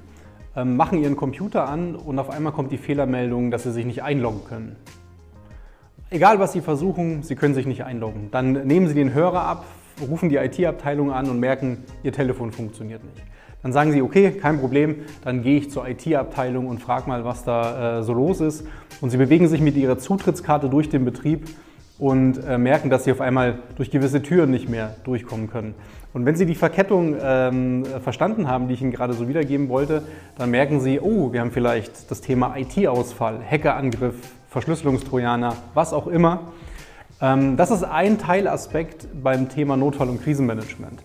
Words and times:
ähm, 0.58 0.76
machen 0.76 1.02
Ihren 1.02 1.16
Computer 1.16 1.70
an 1.70 1.96
und 1.96 2.20
auf 2.20 2.30
einmal 2.30 2.52
kommt 2.52 2.74
die 2.74 2.78
Fehlermeldung, 2.78 3.52
dass 3.52 3.64
Sie 3.64 3.72
sich 3.72 3.86
nicht 3.86 4.04
einloggen 4.04 4.44
können. 4.44 4.76
Egal 6.12 6.40
was 6.40 6.54
Sie 6.54 6.62
versuchen, 6.62 7.22
Sie 7.22 7.36
können 7.36 7.54
sich 7.54 7.68
nicht 7.68 7.84
einloggen. 7.84 8.30
Dann 8.32 8.66
nehmen 8.66 8.88
Sie 8.88 8.96
den 8.96 9.14
Hörer 9.14 9.42
ab, 9.42 9.66
rufen 10.02 10.30
die 10.30 10.38
IT-Abteilung 10.38 11.12
an 11.12 11.30
und 11.30 11.40
merken, 11.40 11.84
Ihr 12.02 12.12
Telefon 12.12 12.52
funktioniert 12.52 13.04
nicht. 13.04 13.24
Dann 13.62 13.74
sagen 13.74 13.92
Sie, 13.92 14.02
okay, 14.02 14.32
kein 14.32 14.60
Problem, 14.60 14.96
dann 15.24 15.44
gehe 15.44 15.60
ich 15.60 15.70
zur 15.70 15.88
IT-Abteilung 15.88 16.66
und 16.66 16.82
frage 16.82 17.08
mal, 17.08 17.26
was 17.26 17.44
da 17.44 18.00
äh, 18.00 18.04
so 18.04 18.14
los 18.14 18.42
ist. 18.42 18.66
Und 19.02 19.12
Sie 19.12 19.18
bewegen 19.18 19.48
sich 19.48 19.62
mit 19.62 19.76
Ihrer 19.76 20.00
Zutrittskarte 20.00 20.68
durch 20.68 20.90
den 20.90 21.06
Betrieb 21.06 21.48
und 22.00 22.44
äh, 22.44 22.58
merken, 22.58 22.90
dass 22.90 23.04
Sie 23.04 23.12
auf 23.12 23.22
einmal 23.22 23.60
durch 23.76 23.92
gewisse 23.92 24.24
Türen 24.24 24.50
nicht 24.50 24.68
mehr 24.68 24.96
durchkommen 25.04 25.48
können. 25.52 25.76
Und 26.14 26.26
wenn 26.26 26.36
Sie 26.36 26.48
die 26.48 26.56
Verkettung 26.56 27.18
ähm, 27.22 27.86
verstanden 28.02 28.48
haben, 28.48 28.68
die 28.68 28.74
ich 28.74 28.82
Ihnen 28.82 28.92
gerade 28.92 29.14
so 29.14 29.28
wiedergeben 29.28 29.70
wollte, 29.70 30.02
dann 30.40 30.50
merken 30.50 30.80
Sie, 30.80 31.00
oh, 31.00 31.34
wir 31.34 31.42
haben 31.42 31.52
vielleicht 31.52 32.10
das 32.10 32.22
Thema 32.22 32.56
IT-Ausfall, 32.58 33.40
Hackerangriff, 33.48 34.16
Verschlüsselungstrojaner, 34.50 35.56
was 35.76 35.94
auch 35.94 36.08
immer. 36.08 36.52
Ähm, 37.22 37.56
das 37.56 37.70
ist 37.70 37.84
ein 37.84 38.18
Teilaspekt 38.18 39.08
beim 39.22 39.48
Thema 39.48 39.78
Notfall- 39.78 40.10
und 40.10 40.24
Krisenmanagement. 40.24 41.04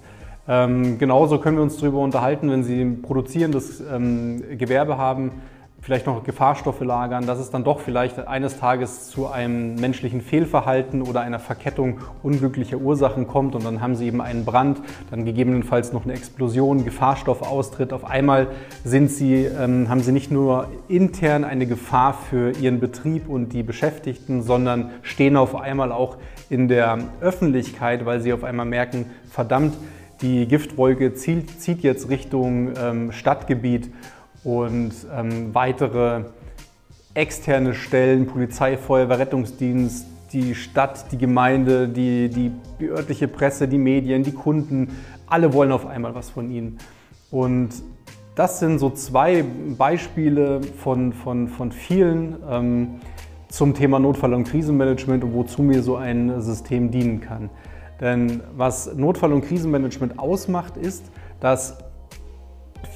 Ähm, 0.49 0.99
genauso 0.99 1.39
können 1.39 1.57
wir 1.57 1.63
uns 1.63 1.77
darüber 1.77 1.99
unterhalten, 1.99 2.51
wenn 2.51 2.65
Sie 2.65 2.81
ein 2.81 3.03
produzierendes 3.03 3.81
ähm, 3.81 4.43
Gewerbe 4.57 4.97
haben, 4.97 5.31
vielleicht 5.85 6.07
noch 6.07 6.25
Gefahrstoffe 6.25 6.81
lagern, 6.81 7.27
dass 7.27 7.39
es 7.39 7.51
dann 7.51 7.63
doch 7.63 7.79
vielleicht 7.79 8.27
eines 8.27 8.59
Tages 8.59 9.11
zu 9.11 9.27
einem 9.27 9.75
menschlichen 9.75 10.23
Fehlverhalten 10.23 11.03
oder 11.03 11.21
einer 11.21 11.39
Verkettung 11.39 11.99
unglücklicher 12.23 12.79
Ursachen 12.79 13.29
kommt 13.29 13.55
und 13.55 13.67
dann 13.67 13.83
haben 13.83 13.95
Sie 13.95 14.07
eben 14.07 14.23
einen 14.23 14.47
Brand, 14.47 14.81
dann 15.11 15.27
gegebenenfalls 15.27 15.93
noch 15.93 16.05
eine 16.05 16.15
Explosion, 16.15 16.87
Gefahrstoffaustritt. 16.87 17.93
Auf 17.93 18.07
einmal 18.07 18.47
sind 18.83 19.11
Sie, 19.11 19.45
ähm, 19.45 19.91
haben 19.91 20.01
Sie 20.01 20.13
nicht 20.13 20.31
nur 20.31 20.69
intern 20.89 21.45
eine 21.45 21.67
Gefahr 21.67 22.15
für 22.15 22.53
Ihren 22.53 22.81
Betrieb 22.81 23.29
und 23.29 23.53
die 23.53 23.63
Beschäftigten, 23.63 24.41
sondern 24.41 24.91
stehen 25.03 25.37
auf 25.37 25.55
einmal 25.55 25.93
auch 25.93 26.17
in 26.49 26.69
der 26.69 26.97
Öffentlichkeit, 27.21 28.07
weil 28.07 28.23
Sie 28.23 28.33
auf 28.33 28.43
einmal 28.43 28.65
merken, 28.65 29.05
verdammt, 29.29 29.77
die 30.23 30.49
Giftwolke 30.49 31.13
zieht, 31.13 31.61
zieht 31.61 31.83
jetzt 31.83 32.09
Richtung 32.09 32.71
ähm, 32.83 33.13
Stadtgebiet 33.13 33.91
und 34.45 34.93
ähm, 35.13 35.55
weitere 35.55 36.25
externe 37.15 37.75
Stellen, 37.75 38.27
Polizei, 38.27 38.77
Feuerwehr, 38.77 39.19
Rettungsdienst, 39.19 40.07
die 40.33 40.55
Stadt, 40.55 41.11
die 41.13 41.19
Gemeinde, 41.19 41.89
die, 41.89 42.29
die, 42.29 42.53
örtliche 42.89 43.29
Presse, 43.29 43.69
die 43.69 43.79
Medien, 43.79 44.23
die 44.25 44.33
Kunden, 44.33 44.97
alle 45.27 45.53
wollen 45.53 45.73
auf 45.73 45.87
einmal 45.87 46.15
was 46.15 46.31
von 46.31 46.51
Ihnen. 46.51 46.79
Und 47.31 47.71
das 48.35 48.59
sind 48.59 48.79
so 48.81 48.91
zwei 48.91 49.45
Beispiele 49.79 50.61
von, 50.63 51.13
von, 51.13 51.49
von 51.49 51.71
vielen 51.71 52.37
ähm, 52.51 52.89
zum 53.49 53.75
Thema 53.75 54.01
Notfall- 54.01 54.35
und 54.35 54.45
Krisenmanagement 54.45 55.23
und 55.23 55.35
wozu 55.35 55.63
mir 55.63 55.83
so 55.83 55.97
ein 55.97 56.41
System 56.41 56.91
dienen 56.91 57.21
kann. 57.21 57.49
Denn 58.01 58.43
was 58.57 58.93
Notfall- 58.97 59.33
und 59.33 59.43
Krisenmanagement 59.43 60.19
ausmacht, 60.19 60.77
ist, 60.77 61.05
dass 61.39 61.79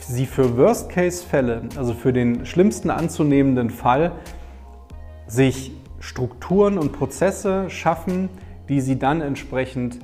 Sie 0.01 0.27
für 0.27 0.57
Worst-Case-Fälle, 0.57 1.63
also 1.77 1.95
für 1.95 2.13
den 2.13 2.47
schlimmsten 2.47 2.91
anzunehmenden 2.91 3.71
Fall, 3.71 4.13
sich 5.27 5.73
Strukturen 6.01 6.79
und 6.79 6.93
Prozesse 6.93 7.69
schaffen, 7.71 8.29
die 8.69 8.81
Sie 8.81 8.99
dann 8.99 9.21
entsprechend 9.21 9.99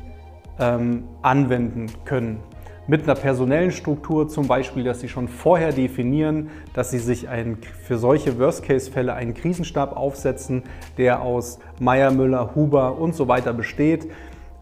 ähm, 0.58 1.04
anwenden 1.22 1.86
können. 2.04 2.40
Mit 2.86 3.04
einer 3.04 3.14
personellen 3.14 3.70
Struktur 3.70 4.28
zum 4.28 4.46
Beispiel, 4.46 4.84
dass 4.84 5.00
Sie 5.00 5.08
schon 5.08 5.28
vorher 5.28 5.72
definieren, 5.72 6.50
dass 6.74 6.90
Sie 6.90 6.98
sich 6.98 7.28
ein, 7.28 7.56
für 7.82 7.96
solche 7.96 8.38
Worst-Case-Fälle 8.38 9.14
einen 9.14 9.32
Krisenstab 9.32 9.96
aufsetzen, 9.96 10.64
der 10.98 11.22
aus 11.22 11.58
Meier, 11.80 12.10
Müller, 12.10 12.54
Huber 12.54 12.98
und 12.98 13.14
so 13.14 13.26
weiter 13.26 13.54
besteht 13.54 14.08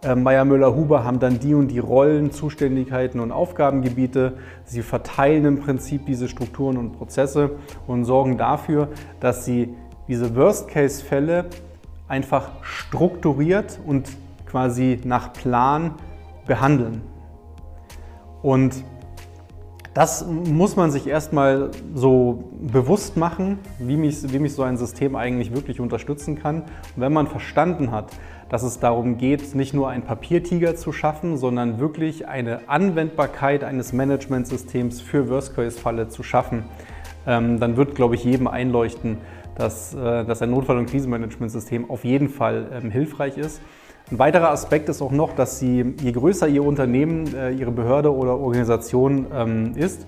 Meier 0.05 0.45
Müller-Huber 0.45 1.05
haben 1.05 1.21
dann 1.21 1.39
die 1.39 1.55
und 1.55 1.69
die 1.69 1.79
Rollen, 1.79 2.33
Zuständigkeiten 2.33 3.21
und 3.21 3.31
Aufgabengebiete. 3.31 4.35
Sie 4.65 4.83
verteilen 4.83 5.45
im 5.45 5.61
Prinzip 5.61 6.07
diese 6.07 6.29
Strukturen 6.29 6.77
und 6.77 6.93
Prozesse 6.93 7.53
und 7.87 8.05
sorgen 8.05 8.37
dafür, 8.37 8.89
dass 9.21 9.45
sie 9.45 9.75
diese 10.09 10.35
Worst-Case-Fälle 10.35 11.47
einfach 12.09 12.51
strukturiert 12.63 13.79
und 13.87 14.09
quasi 14.45 14.99
nach 15.05 15.33
Plan 15.33 15.95
behandeln. 16.47 17.03
Und 18.43 18.85
das 19.95 20.27
muss 20.27 20.77
man 20.77 20.91
sich 20.91 21.07
erstmal 21.07 21.71
so 21.95 22.51
bewusst 22.61 23.17
machen, 23.17 23.59
wie 23.79 23.97
mich, 23.97 24.33
wie 24.33 24.39
mich 24.39 24.55
so 24.55 24.63
ein 24.63 24.79
System 24.79 25.17
eigentlich 25.17 25.55
wirklich 25.55 25.81
unterstützen 25.81 26.39
kann. 26.39 26.63
Und 26.63 26.97
wenn 26.97 27.13
man 27.13 27.27
verstanden 27.27 27.91
hat, 27.91 28.07
dass 28.49 28.63
es 28.63 28.81
darum 28.81 29.19
geht, 29.19 29.55
nicht 29.55 29.75
nur 29.75 29.89
einen 29.89 30.03
Papiertiger 30.03 30.77
zu 30.77 30.93
schaffen, 30.93 31.37
sondern 31.37 31.79
wirklich 31.79 32.27
eine 32.29 32.69
Anwendbarkeit 32.69 33.65
eines 33.65 33.93
Managementsystems 33.93 35.01
für 35.01 35.29
Worst-Case-Falle 35.29 36.09
zu 36.09 36.23
schaffen, 36.23 36.65
ähm, 37.27 37.61
dann 37.61 37.77
wird, 37.77 37.95
glaube 37.95 38.15
ich, 38.15 38.25
jedem 38.25 38.47
einleuchten, 38.47 39.19
dass, 39.57 39.95
äh, 39.95 40.25
dass 40.25 40.41
ein 40.43 40.51
Notfall- 40.51 40.79
und 40.79 40.87
Krisenmanagementsystem 40.87 41.91
auf 41.91 42.05
jeden 42.05 42.29
Fall 42.29 42.67
ähm, 42.73 42.91
hilfreich 42.91 43.37
ist. 43.37 43.61
Ein 44.13 44.19
weiterer 44.19 44.51
Aspekt 44.51 44.91
ist 44.91 45.01
auch 45.01 45.11
noch, 45.11 45.33
dass 45.33 45.59
Sie, 45.59 45.95
je 46.03 46.13
größer 46.13 46.47
Ihr 46.47 46.63
Unternehmen, 46.67 47.35
äh, 47.35 47.53
Ihre 47.53 47.71
Behörde 47.71 48.15
oder 48.15 48.39
Organisation 48.39 49.25
ähm, 49.35 49.73
ist, 49.75 50.07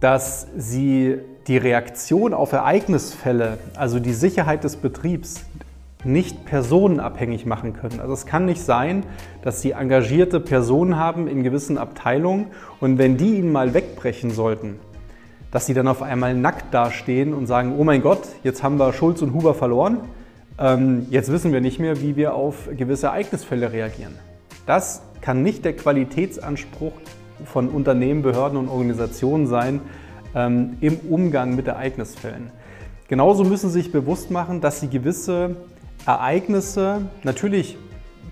dass 0.00 0.46
Sie 0.56 1.18
die 1.46 1.58
Reaktion 1.58 2.32
auf 2.32 2.52
Ereignisfälle, 2.52 3.58
also 3.76 4.00
die 4.00 4.14
Sicherheit 4.14 4.64
des 4.64 4.76
Betriebs, 4.76 5.44
nicht 6.04 6.46
personenabhängig 6.46 7.44
machen 7.44 7.74
können. 7.74 8.00
Also 8.00 8.14
es 8.14 8.24
kann 8.24 8.46
nicht 8.46 8.62
sein, 8.62 9.02
dass 9.42 9.60
Sie 9.60 9.72
engagierte 9.72 10.40
Personen 10.40 10.96
haben 10.96 11.28
in 11.28 11.42
gewissen 11.42 11.76
Abteilungen 11.76 12.46
und 12.80 12.96
wenn 12.96 13.18
die 13.18 13.36
Ihnen 13.36 13.52
mal 13.52 13.74
wegbrechen 13.74 14.30
sollten, 14.30 14.78
dass 15.50 15.66
Sie 15.66 15.74
dann 15.74 15.86
auf 15.86 16.00
einmal 16.00 16.32
nackt 16.32 16.72
dastehen 16.72 17.34
und 17.34 17.46
sagen, 17.46 17.74
oh 17.78 17.84
mein 17.84 18.00
Gott, 18.00 18.22
jetzt 18.42 18.62
haben 18.62 18.78
wir 18.78 18.94
Schulz 18.94 19.20
und 19.20 19.34
Huber 19.34 19.52
verloren, 19.52 20.00
jetzt 21.10 21.30
wissen 21.30 21.52
wir 21.52 21.60
nicht 21.60 21.78
mehr, 21.78 22.00
wie 22.00 22.16
wir 22.16 22.34
auf 22.34 22.68
gewisse 22.76 23.06
Ereignisfälle 23.06 23.72
reagieren. 23.72 24.14
Das 24.66 25.02
kann 25.20 25.42
nicht 25.42 25.64
der 25.64 25.74
Qualitätsanspruch 25.74 26.92
von 27.44 27.68
Unternehmen, 27.68 28.22
Behörden 28.22 28.58
und 28.58 28.68
Organisationen 28.68 29.46
sein 29.46 29.80
ähm, 30.34 30.76
im 30.80 30.96
Umgang 31.08 31.54
mit 31.54 31.68
Ereignisfällen. 31.68 32.50
Genauso 33.08 33.44
müssen 33.44 33.70
Sie 33.70 33.80
sich 33.80 33.92
bewusst 33.92 34.30
machen, 34.30 34.60
dass 34.60 34.80
Sie 34.80 34.88
gewisse 34.88 35.56
Ereignisse 36.04 37.02
natürlich 37.22 37.78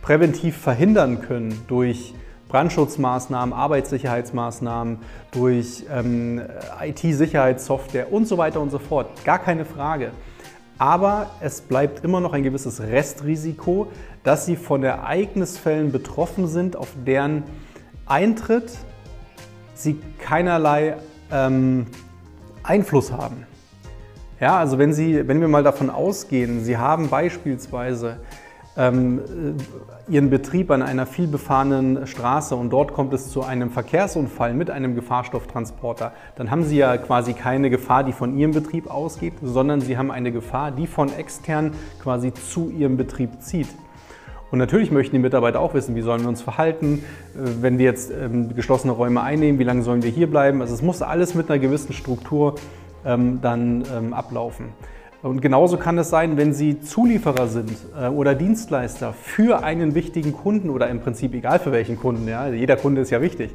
präventiv 0.03 0.57
verhindern 0.57 1.23
können 1.23 1.59
durch 1.69 2.15
Brandschutzmaßnahmen, 2.49 3.53
Arbeitssicherheitsmaßnahmen, 3.53 4.99
durch 5.33 5.85
ähm, 5.93 6.43
IT-Sicherheitssoftware 6.81 8.13
und 8.13 8.29
so 8.29 8.39
weiter 8.39 8.61
und 8.61 8.71
so 8.71 8.79
fort. 8.79 9.09
Gar 9.25 9.39
keine 9.39 9.65
Frage. 9.65 10.13
Aber 10.79 11.31
es 11.41 11.61
bleibt 11.61 12.05
immer 12.05 12.21
noch 12.21 12.33
ein 12.33 12.43
gewisses 12.43 12.81
Restrisiko, 12.81 13.89
dass 14.23 14.45
sie 14.47 14.57
von 14.57 14.83
Ereignisfällen 14.83 15.93
betroffen 15.93 16.49
sind, 16.49 16.77
auf 16.77 16.89
deren 17.07 17.45
Eintritt 18.05 18.71
sie 19.75 20.01
keinerlei 20.19 20.97
ähm, 21.31 21.87
Einfluss 22.63 23.13
haben. 23.13 23.47
Ja, 24.41 24.59
also 24.59 24.79
wenn, 24.79 24.93
Sie, 24.93 25.27
wenn 25.27 25.41
wir 25.41 25.49
mal 25.49 25.63
davon 25.63 25.89
ausgehen, 25.89 26.63
Sie 26.63 26.77
haben 26.77 27.09
beispielsweise 27.09 28.19
Ihren 28.77 30.31
Betrieb 30.31 30.71
an 30.71 30.83
einer 30.83 31.07
vielbefahrenen 31.07 32.07
Straße 32.07 32.55
und 32.55 32.71
dort 32.71 32.93
kommt 32.93 33.15
es 33.15 33.31
zu 33.31 33.43
einem 33.43 33.71
Verkehrsunfall 33.71 34.53
mit 34.53 34.71
einem 34.71 34.95
Gefahrstofftransporter, 34.95 36.13
dann 36.37 36.51
haben 36.51 36.63
Sie 36.63 36.77
ja 36.77 36.99
quasi 36.99 37.33
keine 37.33 37.71
Gefahr, 37.71 38.05
die 38.05 38.13
von 38.13 38.37
Ihrem 38.37 38.53
Betrieb 38.53 38.91
ausgeht, 38.91 39.33
sondern 39.43 39.81
Sie 39.81 39.97
haben 39.97 40.11
eine 40.11 40.31
Gefahr, 40.31 40.73
die 40.73 40.87
von 40.87 41.11
extern 41.11 41.73
quasi 42.03 42.35
zu 42.35 42.71
Ihrem 42.71 42.99
Betrieb 42.99 43.41
zieht. 43.41 43.69
Und 44.51 44.59
natürlich 44.59 44.93
möchten 44.93 45.17
die 45.17 45.23
Mitarbeiter 45.23 45.61
auch 45.61 45.75
wissen, 45.75 45.97
wie 45.97 46.03
sollen 46.03 46.23
wir 46.23 46.29
uns 46.29 46.43
verhalten, 46.43 47.03
äh, 47.35 47.63
wenn 47.63 47.79
wir 47.79 47.85
jetzt 47.87 48.11
ähm, 48.11 48.55
geschlossene 48.55 48.93
Räume 48.93 49.21
einnehmen, 49.23 49.59
wie 49.59 49.65
lange 49.65 49.83
sollen 49.83 50.03
wir 50.03 50.11
hier 50.11 50.31
bleiben. 50.31 50.61
Also 50.61 50.75
es 50.75 50.83
muss 50.83 51.03
alles 51.03 51.35
mit 51.35 51.51
einer 51.51 51.59
gewissen 51.59 51.93
Struktur 51.93 52.55
ähm, 53.05 53.41
dann 53.43 53.85
ähm, 53.95 54.13
ablaufen. 54.13 54.67
Und 55.27 55.43
genauso 55.43 55.77
kann 55.77 55.99
es 55.99 56.09
sein, 56.09 56.37
wenn 56.37 56.53
Sie 56.53 56.81
Zulieferer 56.81 57.49
sind 57.49 57.77
äh, 58.01 58.07
oder 58.07 58.37
Dienstleister 58.37 59.13
für 59.13 59.65
einen 59.65 59.97
wichtigen 59.97 60.33
Kunden 60.33 60.71
oder 60.71 60.89
im 60.89 61.01
Prinzip 61.01 61.35
egal 61.35 61.59
für 61.59 61.73
welchen 61.73 61.99
Kunden, 61.99 62.29
ja, 62.29 62.47
jeder 62.47 62.77
Kunde 62.77 63.01
ist 63.01 63.11
ja 63.11 63.21
wichtig, 63.21 63.51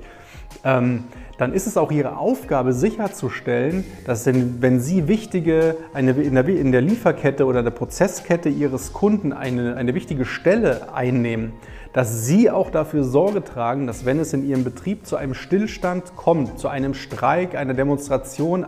ähm, 0.65 1.06
dann 1.38 1.53
ist 1.53 1.68
es 1.68 1.77
auch 1.77 1.89
Ihre 1.89 2.18
Aufgabe 2.18 2.73
sicherzustellen, 2.73 3.85
dass 4.06 4.25
wenn 4.25 4.81
Sie 4.81 5.07
wichtige, 5.07 5.77
eine, 5.94 6.12
in, 6.12 6.35
der, 6.35 6.45
in 6.50 6.73
der 6.73 6.81
Lieferkette 6.81 7.45
oder 7.45 7.63
der 7.63 7.71
Prozesskette 7.71 8.50
Ihres 8.50 8.91
Kunden 8.91 9.31
eine, 9.31 9.77
eine 9.77 9.95
wichtige 9.95 10.25
Stelle 10.25 10.94
einnehmen, 10.94 11.53
dass 11.94 12.25
Sie 12.25 12.51
auch 12.51 12.69
dafür 12.69 13.06
Sorge 13.06 13.45
tragen, 13.45 13.88
dass 13.88 14.06
wenn 14.06 14.19
es 14.19 14.33
in 14.33 14.45
Ihrem 14.45 14.65
Betrieb 14.65 15.06
zu 15.06 15.15
einem 15.15 15.35
Stillstand 15.35 16.17
kommt, 16.17 16.59
zu 16.59 16.67
einem 16.67 16.94
Streik, 16.94 17.56
einer 17.56 17.74
Demonstration, 17.74 18.65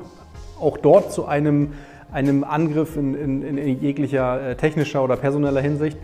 auch 0.58 0.78
dort 0.78 1.12
zu 1.12 1.26
einem, 1.26 1.74
einem 2.14 2.44
Angriff 2.44 2.96
in, 2.96 3.16
in, 3.16 3.58
in 3.58 3.82
jeglicher 3.82 4.50
äh, 4.50 4.56
technischer 4.56 5.04
oder 5.04 5.18
personeller 5.18 5.62
Hinsicht, 5.62 5.98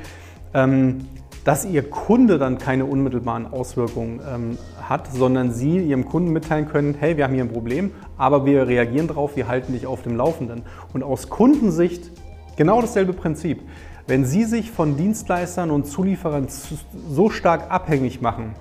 ähm, 0.54 1.06
dass 1.46 1.66
Ihr 1.66 1.90
Kunde 1.90 2.38
dann 2.38 2.58
keine 2.58 2.86
unmittelbaren 2.86 3.48
Auswirkungen 3.48 4.20
ähm, 4.28 4.58
hat, 4.82 5.12
sondern 5.14 5.52
Sie 5.52 5.80
Ihrem 5.80 6.06
Kunden 6.06 6.32
mitteilen 6.32 6.68
können, 6.68 6.96
hey, 7.00 7.16
wir 7.16 7.24
haben 7.24 7.34
hier 7.34 7.44
ein 7.44 7.52
Problem, 7.52 7.92
aber 8.18 8.46
wir 8.46 8.68
reagieren 8.68 9.08
darauf, 9.08 9.36
wir 9.36 9.48
halten 9.48 9.74
dich 9.74 9.88
auf 9.88 10.02
dem 10.02 10.18
Laufenden. 10.18 10.64
Und 10.94 11.04
aus 11.04 11.30
Kundensicht 11.30 12.12
genau 12.58 12.82
dasselbe 12.82 13.14
Prinzip. 13.14 13.62
Wenn 14.06 14.26
Sie 14.26 14.44
sich 14.44 14.72
von 14.72 14.98
Dienstleistern 14.98 15.72
und 15.72 15.86
Zulieferern 15.86 16.48
so 16.50 17.30
stark 17.30 17.72
abhängig 17.72 18.22
machen 18.22 18.56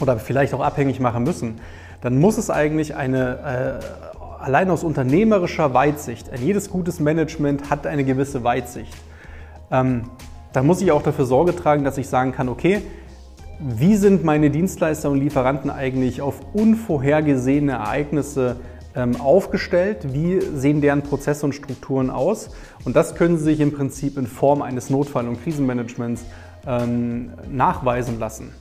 oder 0.00 0.18
vielleicht 0.18 0.54
auch 0.54 0.60
abhängig 0.60 0.98
machen 0.98 1.24
müssen, 1.24 1.60
dann 2.00 2.18
muss 2.18 2.38
es 2.38 2.50
eigentlich 2.50 2.96
eine, 2.96 3.80
äh, 3.80 4.17
allein 4.38 4.70
aus 4.70 4.84
unternehmerischer 4.84 5.74
Weitsicht, 5.74 6.30
jedes 6.38 6.70
gutes 6.70 7.00
Management 7.00 7.70
hat 7.70 7.86
eine 7.86 8.04
gewisse 8.04 8.44
Weitsicht. 8.44 8.94
Ähm, 9.70 10.04
dann 10.52 10.66
muss 10.66 10.80
ich 10.80 10.92
auch 10.92 11.02
dafür 11.02 11.26
Sorge 11.26 11.54
tragen, 11.54 11.84
dass 11.84 11.98
ich 11.98 12.08
sagen 12.08 12.32
kann, 12.32 12.48
okay, 12.48 12.82
wie 13.60 13.96
sind 13.96 14.24
meine 14.24 14.50
Dienstleister 14.50 15.10
und 15.10 15.18
Lieferanten 15.18 15.70
eigentlich 15.70 16.22
auf 16.22 16.40
unvorhergesehene 16.54 17.72
Ereignisse 17.72 18.56
ähm, 18.94 19.20
aufgestellt? 19.20 20.14
Wie 20.14 20.40
sehen 20.40 20.80
deren 20.80 21.02
Prozesse 21.02 21.44
und 21.44 21.54
Strukturen 21.54 22.08
aus? 22.08 22.50
Und 22.84 22.94
das 22.94 23.16
können 23.16 23.36
Sie 23.36 23.44
sich 23.44 23.60
im 23.60 23.72
Prinzip 23.72 24.16
in 24.16 24.26
Form 24.26 24.62
eines 24.62 24.90
Notfall- 24.90 25.26
und 25.26 25.42
Krisenmanagements 25.42 26.24
ähm, 26.66 27.32
nachweisen 27.50 28.18
lassen. 28.18 28.52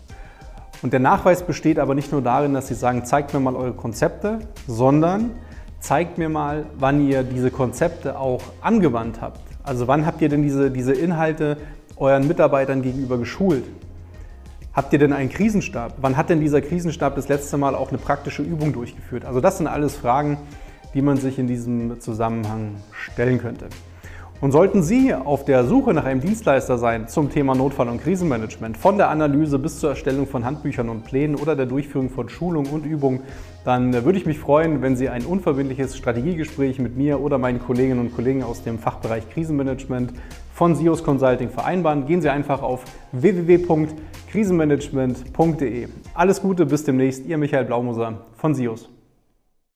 Und 0.82 0.94
der 0.94 1.00
Nachweis 1.00 1.44
besteht 1.44 1.80
aber 1.80 1.96
nicht 1.96 2.12
nur 2.12 2.22
darin, 2.22 2.54
dass 2.54 2.68
Sie 2.68 2.76
sagen, 2.76 3.06
zeigt 3.06 3.34
mir 3.34 3.40
mal 3.40 3.56
eure 3.56 3.74
Konzepte, 3.74 4.40
sondern 4.68 5.32
zeigt 5.80 6.18
mir 6.18 6.30
mal, 6.30 6.66
wann 6.78 7.08
ihr 7.08 7.24
diese 7.24 7.52
Konzepte 7.52 8.20
auch 8.20 8.42
angewandt 8.62 9.22
habt. 9.22 9.42
Also 9.64 9.88
wann 9.88 10.06
habt 10.06 10.22
ihr 10.22 10.30
denn 10.30 10.44
diese, 10.44 10.72
diese 10.72 10.94
Inhalte 10.94 11.58
euren 11.98 12.28
Mitarbeitern 12.28 12.82
gegenüber 12.82 13.18
geschult? 13.18 13.64
Habt 14.74 14.94
ihr 14.94 15.00
denn 15.00 15.14
einen 15.14 15.30
Krisenstab? 15.30 15.96
Wann 16.02 16.18
hat 16.18 16.30
denn 16.30 16.40
dieser 16.40 16.62
Krisenstab 16.62 17.16
das 17.16 17.28
letzte 17.28 17.58
Mal 17.58 17.74
auch 17.76 17.90
eine 17.90 17.98
praktische 17.98 18.44
Übung 18.44 18.74
durchgeführt? 18.74 19.26
Also 19.26 19.42
das 19.42 19.58
sind 19.58 19.68
alles 19.68 19.96
Fragen, 19.96 20.38
die 20.94 21.02
man 21.02 21.18
sich 21.18 21.40
in 21.40 21.48
diesem 21.48 22.00
Zusammenhang 22.00 22.76
stellen 22.92 23.40
könnte. 23.40 23.68
Und 24.40 24.52
sollten 24.52 24.84
Sie 24.84 25.16
auf 25.16 25.46
der 25.46 25.64
Suche 25.64 25.96
nach 25.96 26.06
einem 26.06 26.22
Dienstleister 26.22 26.78
sein 26.78 27.08
zum 27.08 27.32
Thema 27.32 27.56
Notfall- 27.56 27.90
und 27.90 28.04
Krisenmanagement, 28.04 28.78
von 28.78 28.98
der 28.98 29.10
Analyse 29.10 29.58
bis 29.58 29.80
zur 29.80 29.90
Erstellung 29.90 30.28
von 30.28 30.46
Handbüchern 30.46 30.90
und 30.90 31.06
Plänen 31.06 31.36
oder 31.36 31.56
der 31.56 31.66
Durchführung 31.66 32.12
von 32.12 32.30
Schulungen 32.30 32.72
und 32.72 32.86
Übungen, 32.86 33.22
dann 33.66 34.06
würde 34.06 34.20
ich 34.20 34.28
mich 34.28 34.38
freuen, 34.38 34.84
wenn 34.84 34.96
Sie 34.96 35.10
ein 35.10 35.26
unverbindliches 35.26 35.98
Strategiegespräch 35.98 36.78
mit 36.78 36.96
mir 36.96 37.20
oder 37.20 37.40
meinen 37.40 37.60
Kolleginnen 37.60 38.00
und 38.00 38.16
Kollegen 38.16 38.44
aus 38.44 38.62
dem 38.62 38.78
Fachbereich 38.78 39.28
Krisenmanagement 39.32 40.14
von 40.54 40.76
SIOS 40.76 41.04
Consulting 41.04 41.50
vereinbaren. 41.50 42.06
Gehen 42.06 42.22
Sie 42.22 42.30
einfach 42.30 42.62
auf 42.62 42.84
www.krisenmanagement.de. 43.14 45.88
Alles 46.14 46.44
Gute, 46.44 46.68
bis 46.68 46.84
demnächst. 46.84 47.26
Ihr 47.26 47.40
Michael 47.40 47.66
Blaumoser 47.66 48.20
von 48.36 48.54
SIOS. 48.54 48.88